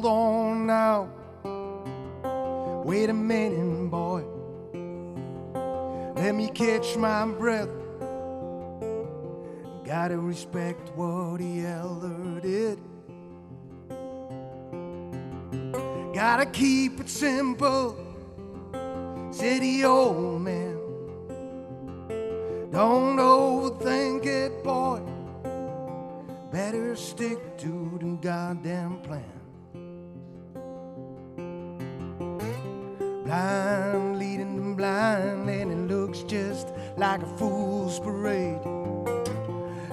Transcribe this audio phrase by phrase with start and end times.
[0.00, 1.08] Hold on now.
[2.84, 4.22] Wait a minute, boy.
[6.14, 7.68] Let me catch my breath.
[9.84, 12.78] Gotta respect what the elder did.
[16.14, 17.96] Gotta keep it simple,
[19.32, 20.78] said the old man.
[22.70, 25.02] Don't overthink it, boy.
[26.52, 29.37] Better stick to the goddamn plan.
[33.28, 38.58] Blind leading the blind, and it looks just like a fool's parade.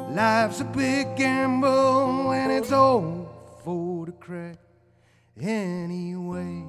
[0.09, 3.27] Life's a big gamble, and it's all
[3.65, 4.55] for the crack
[5.37, 6.63] anyway.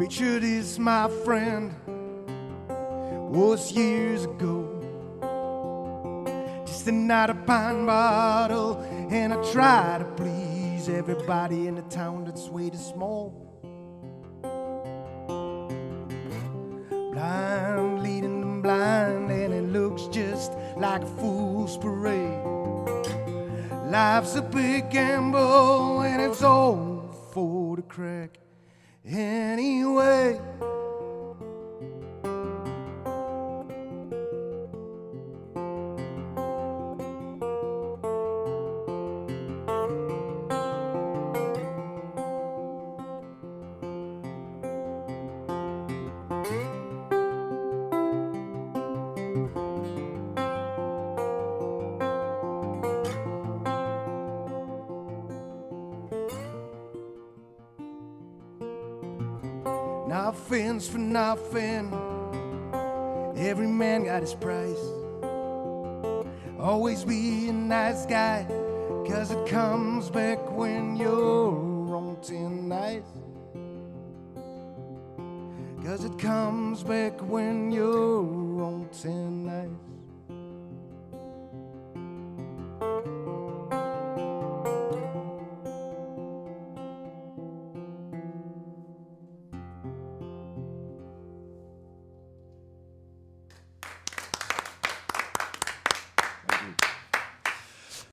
[0.00, 1.74] Picture this, my friend,
[3.30, 4.64] was years ago.
[6.64, 12.24] Just a night of pine bottle, and I try to please everybody in the town
[12.24, 13.34] that's way too small.
[17.12, 22.42] Blind leading them blind, and it looks just like a fool's parade.
[23.84, 27.02] Life's a big gamble, and it's all
[27.34, 28.38] for the crack
[29.06, 30.40] anyway.
[60.10, 61.94] Nothing's for nothing.
[63.36, 64.84] Every man got his price.
[66.58, 68.44] Always be a nice guy,
[69.06, 73.04] cause it comes back when you're on thin nice.
[75.84, 79.99] Cause it comes back when you're on thin nice.